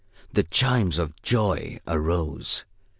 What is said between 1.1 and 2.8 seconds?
joy arose.